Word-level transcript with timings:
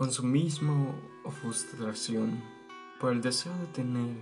Consumismo 0.00 0.94
o 1.24 1.30
frustración 1.30 2.42
por 2.98 3.12
el 3.12 3.20
deseo 3.20 3.52
de 3.58 3.66
tener. 3.66 4.16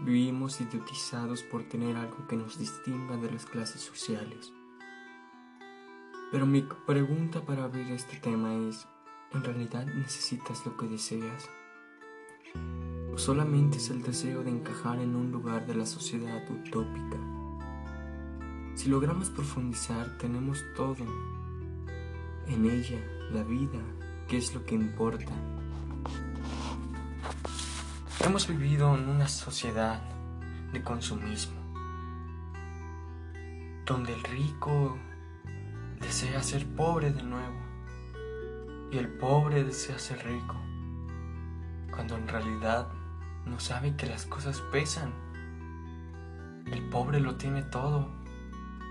Vivimos 0.00 0.60
idiotizados 0.60 1.42
por 1.44 1.62
tener 1.62 1.96
algo 1.96 2.28
que 2.28 2.36
nos 2.36 2.58
distinga 2.58 3.16
de 3.16 3.30
las 3.30 3.46
clases 3.46 3.80
sociales. 3.80 4.52
Pero 6.30 6.44
mi 6.44 6.68
pregunta 6.86 7.40
para 7.40 7.64
abrir 7.64 7.90
este 7.90 8.18
tema 8.18 8.54
es, 8.68 8.86
¿en 9.32 9.42
realidad 9.42 9.86
necesitas 9.86 10.66
lo 10.66 10.76
que 10.76 10.88
deseas? 10.88 11.48
¿O 13.14 13.16
solamente 13.16 13.78
es 13.78 13.88
el 13.88 14.02
deseo 14.02 14.42
de 14.42 14.50
encajar 14.50 14.98
en 14.98 15.16
un 15.16 15.32
lugar 15.32 15.66
de 15.66 15.74
la 15.74 15.86
sociedad 15.86 16.44
utópica? 16.50 17.16
Si 18.74 18.90
logramos 18.90 19.30
profundizar, 19.30 20.18
tenemos 20.18 20.62
todo. 20.76 21.06
En 22.46 22.66
ella, 22.66 23.00
la 23.30 23.42
vida, 23.42 23.80
¿Qué 24.28 24.38
es 24.38 24.54
lo 24.54 24.64
que 24.64 24.74
importa? 24.74 25.32
Hemos 28.24 28.46
vivido 28.48 28.94
en 28.96 29.08
una 29.08 29.28
sociedad 29.28 30.00
de 30.72 30.82
consumismo, 30.82 31.60
donde 33.84 34.14
el 34.14 34.22
rico 34.24 34.96
desea 36.00 36.42
ser 36.42 36.66
pobre 36.66 37.12
de 37.12 37.22
nuevo 37.22 37.60
y 38.90 38.98
el 38.98 39.08
pobre 39.08 39.64
desea 39.64 39.98
ser 39.98 40.24
rico, 40.24 40.56
cuando 41.90 42.16
en 42.16 42.28
realidad 42.28 42.88
no 43.46 43.58
sabe 43.58 43.96
que 43.96 44.06
las 44.06 44.26
cosas 44.26 44.60
pesan. 44.72 45.12
El 46.70 46.88
pobre 46.90 47.20
lo 47.20 47.36
tiene 47.36 47.62
todo, 47.62 48.08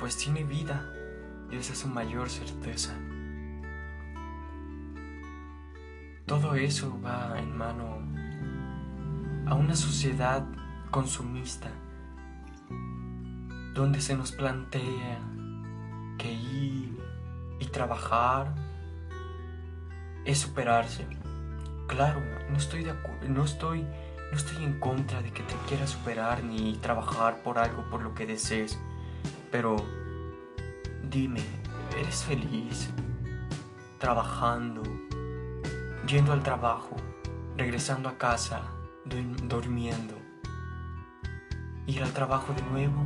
pues 0.00 0.16
tiene 0.16 0.44
vida 0.44 0.92
y 1.50 1.56
esa 1.56 1.72
es 1.72 1.78
su 1.78 1.88
mayor 1.88 2.28
certeza. 2.28 2.94
Todo 6.30 6.54
eso 6.54 6.96
va 7.04 7.36
en 7.40 7.58
mano 7.58 7.98
a 9.48 9.56
una 9.56 9.74
sociedad 9.74 10.46
consumista 10.92 11.68
donde 13.74 14.00
se 14.00 14.16
nos 14.16 14.30
plantea 14.30 15.18
que 16.18 16.32
ir 16.32 16.96
y 17.58 17.66
trabajar 17.66 18.54
es 20.24 20.38
superarse. 20.38 21.04
Claro, 21.88 22.22
no 22.48 22.58
estoy 22.58 22.84
de 22.84 22.94
no 23.28 23.44
estoy 23.44 23.82
no 23.82 24.36
estoy 24.36 24.62
en 24.62 24.78
contra 24.78 25.22
de 25.22 25.32
que 25.32 25.42
te 25.42 25.56
quieras 25.66 25.90
superar 25.90 26.44
ni 26.44 26.74
trabajar 26.74 27.42
por 27.42 27.58
algo 27.58 27.90
por 27.90 28.02
lo 28.02 28.14
que 28.14 28.26
desees, 28.26 28.78
pero 29.50 29.84
dime, 31.02 31.42
¿eres 31.98 32.22
feliz 32.22 32.88
trabajando 33.98 34.84
yendo 36.10 36.32
al 36.32 36.42
trabajo, 36.42 36.96
regresando 37.56 38.08
a 38.08 38.18
casa, 38.18 38.62
durmiendo, 39.04 40.16
ir 41.86 42.02
al 42.02 42.12
trabajo 42.12 42.52
de 42.52 42.62
nuevo, 42.62 43.04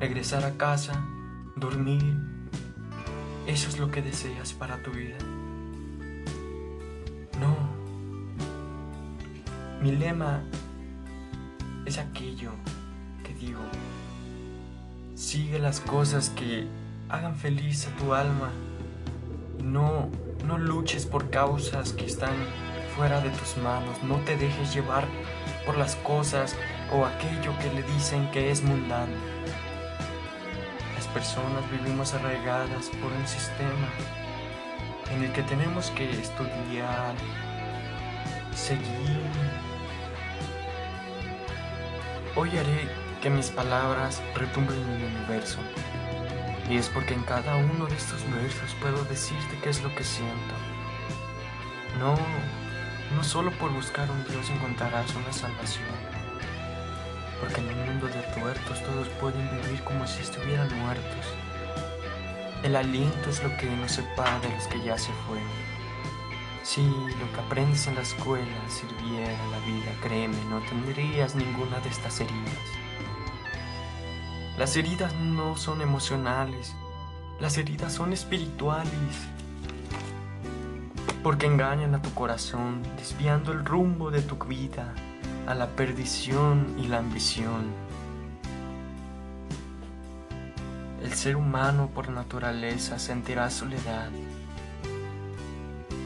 regresar 0.00 0.42
a 0.44 0.52
casa, 0.52 1.04
dormir. 1.56 2.16
Eso 3.46 3.68
es 3.68 3.78
lo 3.78 3.90
que 3.90 4.00
deseas 4.00 4.54
para 4.54 4.82
tu 4.82 4.92
vida. 4.92 5.18
No. 7.38 7.54
Mi 9.82 9.92
lema 9.92 10.42
es 11.84 11.98
aquello 11.98 12.52
que 13.24 13.34
digo. 13.34 13.60
Sigue 15.14 15.58
las 15.58 15.80
cosas 15.80 16.30
que 16.30 16.66
hagan 17.10 17.36
feliz 17.36 17.88
a 17.88 17.96
tu 17.96 18.14
alma. 18.14 18.50
No 19.62 20.08
no 20.44 20.58
luches 20.58 21.06
por 21.06 21.30
causas 21.30 21.92
que 21.92 22.06
están 22.06 22.34
fuera 22.96 23.20
de 23.20 23.30
tus 23.30 23.56
manos. 23.58 24.02
No 24.02 24.16
te 24.18 24.36
dejes 24.36 24.74
llevar 24.74 25.04
por 25.64 25.76
las 25.76 25.96
cosas 25.96 26.56
o 26.92 27.06
aquello 27.06 27.56
que 27.60 27.72
le 27.72 27.82
dicen 27.94 28.30
que 28.30 28.50
es 28.50 28.62
mundano. 28.62 29.16
Las 30.94 31.06
personas 31.08 31.70
vivimos 31.70 32.14
arraigadas 32.14 32.90
por 33.00 33.12
un 33.12 33.26
sistema 33.26 33.88
en 35.10 35.24
el 35.24 35.32
que 35.32 35.42
tenemos 35.42 35.90
que 35.90 36.10
estudiar, 36.10 37.14
seguir. 38.54 39.20
Hoy 42.34 42.50
haré 42.50 42.88
que 43.20 43.30
mis 43.30 43.50
palabras 43.50 44.22
retumben 44.34 44.76
en 44.76 44.90
el 44.90 45.16
universo. 45.16 45.58
Y 46.72 46.78
es 46.78 46.88
porque 46.88 47.12
en 47.12 47.22
cada 47.24 47.56
uno 47.56 47.84
de 47.84 47.94
estos 47.94 48.24
versos 48.32 48.74
puedo 48.80 49.04
decirte 49.04 49.58
qué 49.62 49.68
es 49.68 49.82
lo 49.82 49.94
que 49.94 50.02
siento. 50.02 50.54
No, 51.98 52.14
no 53.14 53.22
solo 53.22 53.50
por 53.58 53.70
buscar 53.74 54.10
un 54.10 54.24
Dios 54.24 54.48
encontrarás 54.48 55.14
una 55.14 55.34
salvación. 55.34 55.84
Porque 57.40 57.60
en 57.60 57.68
un 57.68 57.84
mundo 57.84 58.06
de 58.06 58.22
tuertos 58.40 58.82
todos 58.84 59.06
pueden 59.20 59.50
vivir 59.60 59.84
como 59.84 60.06
si 60.06 60.22
estuvieran 60.22 60.74
muertos. 60.78 61.26
El 62.62 62.74
aliento 62.74 63.28
es 63.28 63.42
lo 63.42 63.54
que 63.58 63.66
nos 63.66 63.92
separa 63.92 64.40
de 64.40 64.48
los 64.48 64.66
que 64.68 64.80
ya 64.80 64.96
se 64.96 65.12
fueron. 65.26 65.50
Si 66.62 66.80
lo 66.80 67.30
que 67.34 67.40
aprendes 67.40 67.86
en 67.86 67.96
la 67.96 68.00
escuela 68.00 68.70
sirviera 68.70 69.44
a 69.44 69.48
la 69.48 69.58
vida, 69.66 69.92
créeme, 70.00 70.42
no 70.48 70.60
tendrías 70.60 71.34
ninguna 71.34 71.80
de 71.80 71.90
estas 71.90 72.18
heridas. 72.18 72.81
Las 74.62 74.76
heridas 74.76 75.12
no 75.16 75.56
son 75.56 75.80
emocionales, 75.80 76.72
las 77.40 77.58
heridas 77.58 77.94
son 77.94 78.12
espirituales. 78.12 78.92
Porque 81.24 81.46
engañan 81.46 81.96
a 81.96 82.00
tu 82.00 82.14
corazón, 82.14 82.80
desviando 82.96 83.50
el 83.50 83.64
rumbo 83.64 84.12
de 84.12 84.22
tu 84.22 84.36
vida 84.36 84.94
a 85.48 85.56
la 85.56 85.66
perdición 85.66 86.76
y 86.78 86.86
la 86.86 86.98
ambición. 86.98 87.72
El 91.02 91.12
ser 91.12 91.34
humano 91.34 91.90
por 91.92 92.10
naturaleza 92.10 93.00
sentirá 93.00 93.50
soledad. 93.50 94.10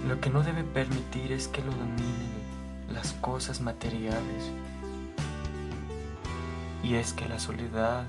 Lo 0.08 0.18
que 0.18 0.30
no 0.30 0.42
debe 0.42 0.64
permitir 0.64 1.30
es 1.30 1.46
que 1.46 1.60
lo 1.60 1.72
dominen 1.72 2.32
las 2.90 3.12
cosas 3.12 3.60
materiales. 3.60 4.50
Y 6.82 6.94
es 6.94 7.12
que 7.12 7.28
la 7.28 7.38
soledad 7.38 8.06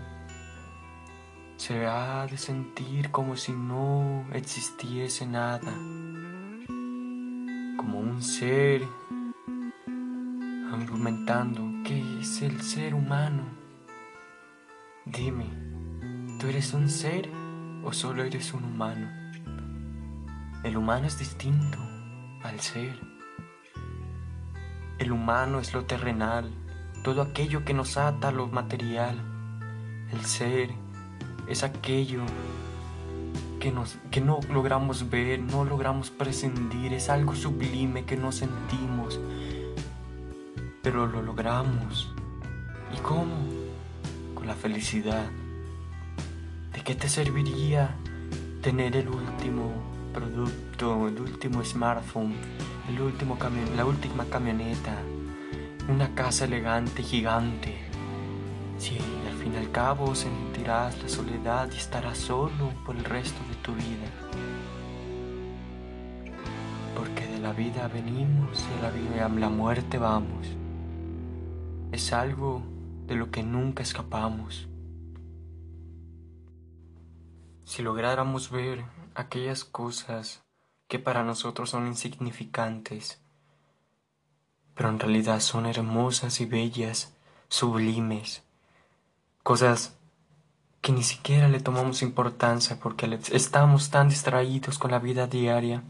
se 1.68 1.86
ha 1.86 2.26
de 2.28 2.38
sentir 2.38 3.12
como 3.12 3.36
si 3.36 3.52
no 3.52 4.26
existiese 4.32 5.26
nada, 5.26 5.74
como 7.76 8.00
un 8.00 8.24
ser 8.24 8.88
argumentando 10.72 11.62
qué 11.84 12.22
es 12.22 12.42
el 12.42 12.62
ser 12.62 12.94
humano. 12.94 13.44
Dime, 15.04 15.50
¿tú 16.40 16.48
eres 16.48 16.74
un 16.74 16.88
ser 16.88 17.30
o 17.84 17.92
solo 17.92 18.24
eres 18.24 18.54
un 18.54 18.64
humano? 18.64 19.10
El 20.64 20.78
humano 20.78 21.06
es 21.06 21.20
distinto 21.20 21.80
al 22.44 22.62
ser. 22.62 22.98
El 25.00 25.12
humano 25.12 25.60
es 25.60 25.74
lo 25.74 25.84
terrenal, 25.84 26.50
todo 27.04 27.22
aquello 27.22 27.66
que 27.66 27.74
nos 27.74 27.98
ata 27.98 28.32
lo 28.32 28.48
material. 28.48 29.18
El 30.14 30.22
ser 30.24 30.87
es 31.48 31.64
aquello 31.64 32.22
que, 33.60 33.72
nos, 33.72 33.98
que 34.12 34.22
no 34.22 34.40
logramos 34.52 35.10
ver, 35.10 35.40
no 35.40 35.64
logramos 35.66 36.10
prescindir, 36.12 36.94
es 36.94 37.10
algo 37.10 37.36
sublime 37.36 38.06
que 38.06 38.18
no 38.18 38.32
sentimos, 38.32 39.20
pero 40.82 41.08
lo 41.08 41.22
logramos. 41.22 42.14
¿Y 42.96 43.00
cómo? 43.00 43.36
Con 44.36 44.48
la 44.48 44.56
felicidad. 44.56 45.26
¿De 46.74 46.82
qué 46.82 46.96
te 46.96 47.10
serviría 47.10 47.96
tener 48.62 48.96
el 48.96 49.10
último 49.10 49.72
producto, 50.14 51.08
el 51.08 51.20
último 51.20 51.64
smartphone, 51.64 52.36
el 52.90 53.02
último 53.02 53.38
la 53.76 53.86
última 53.86 54.26
camioneta, 54.26 54.96
una 55.90 56.14
casa 56.14 56.46
elegante, 56.46 57.04
gigante? 57.04 57.76
Sí, 58.78 59.00
fin 59.38 59.54
y 59.54 59.58
al 59.58 59.72
cabo 59.72 60.16
sentirás 60.16 61.02
la 61.02 61.10
soledad 61.10 61.70
y 61.72 61.78
estarás 61.78 62.18
solo 62.18 62.72
por 62.86 62.96
el 62.96 63.04
resto 63.04 63.40
de 63.50 63.56
tu 63.56 63.74
vida. 63.74 64.08
Porque 66.96 67.28
de 67.28 67.40
la 67.40 67.54
vida 67.54 67.88
venimos 67.88 68.66
y 68.66 68.80
a 68.80 68.82
la, 68.84 68.92
vida, 68.92 69.26
a 69.26 69.30
la 69.30 69.50
muerte 69.50 69.98
vamos. 69.98 70.48
Es 71.92 72.12
algo 72.14 72.64
de 73.06 73.16
lo 73.16 73.32
que 73.32 73.44
nunca 73.44 73.84
escapamos. 73.84 74.68
Si 77.64 77.84
lográramos 77.84 78.50
ver 78.50 78.86
aquellas 79.14 79.64
cosas 79.64 80.44
que 80.88 81.00
para 81.00 81.24
nosotros 81.24 81.70
son 81.70 81.88
insignificantes, 81.88 83.22
pero 84.74 84.90
en 84.90 85.00
realidad 85.00 85.40
son 85.42 85.66
hermosas 85.66 86.40
y 86.40 86.46
bellas, 86.46 87.18
sublimes, 87.50 88.47
cosas 89.48 89.96
que 90.82 90.92
ni 90.92 91.04
siquiera 91.04 91.48
le 91.48 91.62
tomamos 91.62 92.02
importancia 92.02 92.78
porque 92.82 93.18
estamos 93.32 93.90
tan 93.90 94.10
distraídos 94.10 94.78
con 94.78 94.92
la 94.92 95.00
vida 95.00 95.26
diaria, 95.26 95.84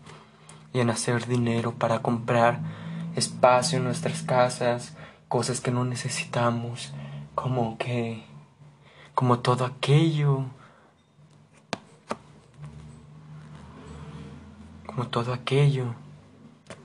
y 0.73 0.79
en 0.79 0.91
hacer 0.91 1.25
dinero 1.25 1.73
para 1.73 2.03
comprar 2.03 2.59
espacio 3.15 3.79
en 3.79 3.85
nuestras 3.85 4.21
casas, 4.21 4.95
cosas 5.27 5.59
que 5.59 5.71
no 5.71 5.85
necesitamos, 5.85 6.93
como 7.33 7.79
que, 7.79 8.23
como 9.15 9.39
todo 9.39 9.65
aquello, 9.65 10.45
como 14.85 15.07
todo 15.07 15.33
aquello 15.33 15.95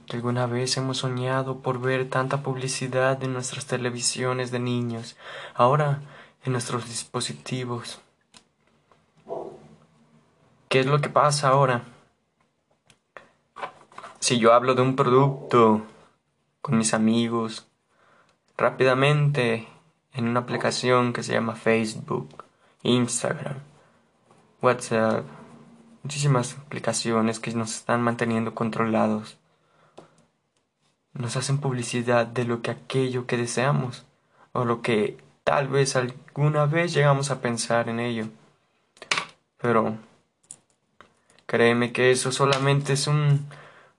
que 0.07 0.17
alguna 0.17 0.47
vez 0.47 0.75
hemos 0.79 0.97
soñado 0.97 1.59
por 1.59 1.83
ver 1.83 2.09
tanta 2.09 2.43
publicidad 2.43 3.23
en 3.23 3.35
nuestras 3.35 3.67
televisiones 3.67 4.51
de 4.51 4.59
niños, 4.59 5.17
ahora 5.55 6.01
en 6.45 6.53
nuestros 6.53 6.87
dispositivos. 6.87 8.01
¿Qué 10.69 10.81
es 10.81 10.87
lo 10.87 11.01
que 11.01 11.09
pasa 11.09 11.49
ahora? 11.49 11.85
Si 14.21 14.39
yo 14.39 14.53
hablo 14.53 14.75
de 14.75 14.83
un 14.83 14.97
producto 14.97 15.83
con 16.61 16.79
mis 16.79 16.95
amigos, 16.95 17.67
rápidamente 18.57 19.69
en 20.13 20.29
una 20.29 20.41
aplicación 20.41 21.13
que 21.13 21.23
se 21.23 21.33
llama 21.33 21.57
Facebook, 21.57 22.45
Instagram, 22.83 23.57
WhatsApp, 24.61 25.25
muchísimas 26.03 26.57
aplicaciones 26.59 27.41
que 27.41 27.53
nos 27.53 27.75
están 27.75 28.03
manteniendo 28.03 28.55
controlados. 28.55 29.39
Nos 31.15 31.37
hacen 31.37 31.59
publicidad 31.59 32.27
de 32.27 32.45
lo 32.45 32.63
que 32.63 32.71
aquello 32.71 33.27
que 33.27 33.37
deseamos 33.37 34.07
o 34.53 34.65
lo 34.65 34.83
que 34.83 35.19
tal 35.45 35.69
vez 35.69 35.97
alguna 35.97 36.67
vez 36.67 36.95
llegamos 36.95 37.31
a 37.31 37.41
pensar 37.41 37.89
en 37.89 38.01
ello. 38.01 38.27
Pero 39.61 39.97
créeme 41.47 41.93
que 41.93 42.11
eso 42.11 42.33
solamente 42.33 42.95
es 42.95 43.07
un 43.07 43.47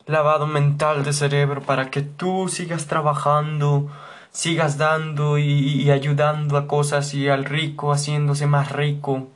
lavado 0.05 0.47
mental 0.47 1.03
de 1.03 1.13
cerebro 1.13 1.61
para 1.61 1.89
que 1.89 2.01
tú 2.01 2.49
sigas 2.49 2.87
trabajando, 2.87 3.89
sigas 4.31 4.77
dando 4.77 5.37
y, 5.37 5.89
ayudando 5.91 6.57
a 6.57 6.67
cosas 6.67 7.13
y 7.13 7.29
al 7.29 7.45
rico 7.45 7.93
haciéndose 7.93 8.47
más 8.47 8.71
rico 8.71 9.29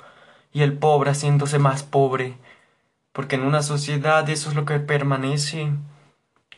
y 0.51 0.63
el 0.63 0.77
pobre 0.77 1.11
haciéndose 1.11 1.59
más 1.59 1.83
pobre. 1.83 2.37
Porque 3.13 3.35
en 3.35 3.43
una 3.43 3.63
sociedad 3.63 4.29
eso 4.29 4.49
es 4.49 4.55
lo 4.55 4.65
que 4.65 4.79
permanece 4.79 5.71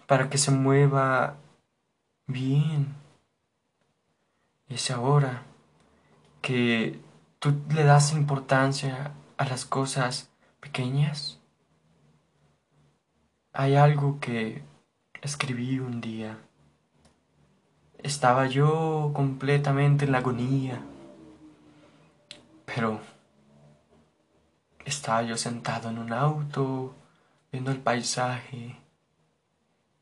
para 0.07 0.29
que 0.29 0.37
se 0.37 0.51
mueva 0.51 1.35
bien. 2.27 2.98
Es 4.69 4.91
ahora 4.91 5.41
que 6.43 7.01
tú 7.39 7.59
le 7.73 7.83
das 7.83 8.13
importancia 8.13 9.13
a 9.37 9.45
las 9.45 9.65
cosas 9.65 10.29
pequeñas. 10.59 11.39
Hay 13.51 13.75
algo 13.75 14.19
que 14.19 14.63
escribí 15.21 15.79
un 15.79 16.01
día. 16.01 16.37
Estaba 17.97 18.45
yo 18.45 19.11
completamente 19.15 20.05
en 20.05 20.11
la 20.11 20.19
agonía, 20.19 20.81
pero 22.65 23.01
estaba 24.85 25.23
yo 25.23 25.35
sentado 25.35 25.89
en 25.89 25.97
un 25.97 26.13
auto, 26.13 26.93
viendo 27.51 27.71
el 27.71 27.79
paisaje, 27.79 28.77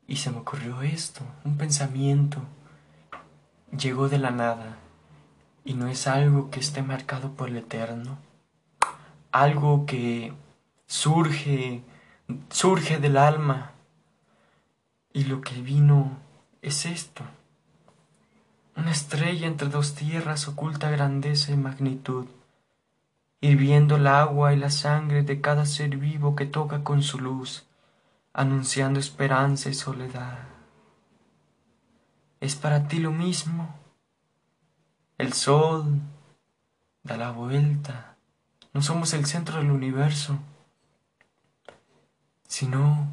y 0.06 0.16
se 0.16 0.30
me 0.30 0.38
ocurrió 0.38 0.82
esto, 0.82 1.22
un 1.44 1.56
pensamiento. 1.56 2.42
Llegó 3.76 4.08
de 4.08 4.18
la 4.18 4.30
nada, 4.30 4.78
y 5.64 5.74
no 5.74 5.88
es 5.88 6.06
algo 6.06 6.50
que 6.50 6.60
esté 6.60 6.82
marcado 6.82 7.32
por 7.32 7.48
el 7.48 7.56
eterno, 7.58 8.18
algo 9.32 9.86
que 9.86 10.32
surge 10.86 11.82
surge 12.50 12.98
del 12.98 13.16
alma. 13.16 13.72
Y 15.12 15.24
lo 15.24 15.40
que 15.40 15.60
vino 15.62 16.18
es 16.62 16.86
esto. 16.86 17.24
Una 18.76 18.92
estrella 18.92 19.46
entre 19.46 19.68
dos 19.68 19.94
tierras 19.94 20.46
oculta 20.46 20.90
grandeza 20.90 21.52
y 21.52 21.56
magnitud, 21.56 22.26
hirviendo 23.40 23.96
el 23.96 24.06
agua 24.06 24.52
y 24.52 24.56
la 24.56 24.70
sangre 24.70 25.22
de 25.22 25.40
cada 25.40 25.66
ser 25.66 25.96
vivo 25.96 26.36
que 26.36 26.46
toca 26.46 26.84
con 26.84 27.02
su 27.02 27.18
luz, 27.18 27.66
anunciando 28.32 29.00
esperanza 29.00 29.68
y 29.68 29.74
soledad. 29.74 30.57
¿Es 32.40 32.54
para 32.56 32.88
ti 32.88 32.98
lo 32.98 33.12
mismo? 33.12 33.74
El 35.16 35.32
sol 35.32 36.00
da 37.02 37.16
la 37.16 37.30
vuelta. 37.30 38.16
No 38.72 38.82
somos 38.82 39.12
el 39.14 39.26
centro 39.26 39.58
del 39.58 39.70
universo 39.70 40.38
sino 42.48 43.06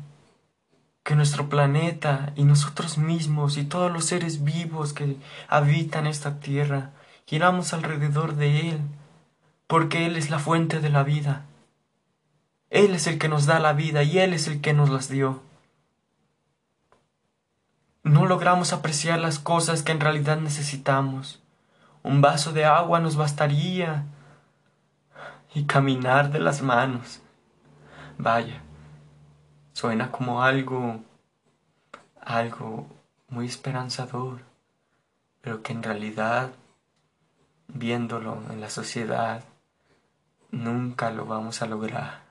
que 1.03 1.15
nuestro 1.15 1.49
planeta 1.49 2.33
y 2.35 2.45
nosotros 2.45 2.97
mismos 2.97 3.57
y 3.57 3.65
todos 3.65 3.91
los 3.91 4.05
seres 4.05 4.43
vivos 4.43 4.93
que 4.93 5.17
habitan 5.47 6.07
esta 6.07 6.39
tierra 6.39 6.91
giramos 7.27 7.73
alrededor 7.73 8.35
de 8.35 8.69
Él, 8.69 8.79
porque 9.67 10.07
Él 10.07 10.15
es 10.15 10.31
la 10.31 10.39
fuente 10.39 10.79
de 10.79 10.89
la 10.89 11.03
vida. 11.03 11.45
Él 12.71 12.95
es 12.95 13.05
el 13.05 13.19
que 13.19 13.29
nos 13.29 13.45
da 13.45 13.59
la 13.59 13.73
vida 13.73 14.01
y 14.01 14.17
Él 14.17 14.33
es 14.33 14.47
el 14.47 14.61
que 14.61 14.73
nos 14.73 14.89
las 14.89 15.09
dio. 15.09 15.41
No 18.05 18.25
logramos 18.25 18.71
apreciar 18.71 19.19
las 19.19 19.37
cosas 19.37 19.83
que 19.83 19.91
en 19.91 19.99
realidad 19.99 20.37
necesitamos. 20.37 21.41
Un 22.03 22.21
vaso 22.21 22.53
de 22.53 22.63
agua 22.63 23.01
nos 23.01 23.17
bastaría 23.17 24.05
y 25.53 25.65
caminar 25.65 26.31
de 26.31 26.39
las 26.39 26.61
manos. 26.61 27.19
Vaya, 28.17 28.61
Suena 29.75 30.09
como 30.09 30.41
algo, 30.41 31.03
algo 32.21 32.87
muy 33.27 33.45
esperanzador, 33.45 34.39
pero 35.41 35.63
que 35.63 35.73
en 35.73 35.83
realidad, 35.83 36.51
viéndolo 37.67 38.41
en 38.51 38.61
la 38.61 38.69
sociedad, 38.69 39.43
nunca 40.51 41.11
lo 41.11 41.25
vamos 41.25 41.61
a 41.61 41.65
lograr. 41.65 42.24